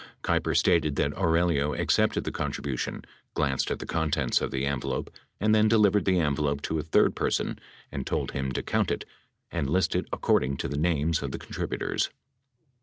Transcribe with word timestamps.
Keiper 0.23 0.57
stated 0.57 0.95
that 0.95 1.15
Aurelio 1.15 1.75
accepted 1.75 2.23
the 2.23 2.31
contribution, 2.31 3.03
glanced 3.35 3.69
at 3.69 3.77
the 3.77 3.85
contents 3.85 4.41
of 4.41 4.49
the 4.49 4.65
envelope 4.65 5.11
and 5.39 5.53
then 5.53 5.67
delivered 5.67 6.05
the 6.05 6.17
envelope 6.19 6.63
to 6.63 6.79
a 6.79 6.81
third 6.81 7.15
person 7.15 7.59
and 7.91 8.07
told 8.07 8.31
him 8.31 8.51
to 8.53 8.63
count 8.63 8.89
it 8.89 9.05
and 9.51 9.69
list 9.69 9.93
it 9.93 10.07
according 10.11 10.57
to 10.57 10.67
the 10.67 10.75
names 10.75 11.21
of 11.21 11.29
the 11.29 11.37
con 11.37 11.51
tributors. 11.51 12.09